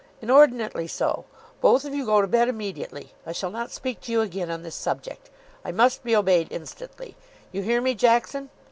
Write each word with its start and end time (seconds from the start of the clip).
Inordinately 0.19 0.87
so. 0.87 1.25
Both 1.61 1.85
of 1.85 1.93
you 1.93 2.05
go 2.07 2.21
to 2.21 2.27
bed 2.27 2.49
immediately. 2.49 3.13
I 3.23 3.33
shall 3.33 3.51
not 3.51 3.69
speak 3.69 4.01
to 4.01 4.11
you 4.11 4.21
again 4.21 4.49
on 4.49 4.63
this 4.63 4.73
subject. 4.73 5.29
I 5.63 5.71
must 5.71 6.03
be 6.03 6.15
obeyed 6.15 6.47
instantly. 6.49 7.15
You 7.51 7.61
hear 7.61 7.81
me, 7.81 7.93
Jackson? 7.93 8.49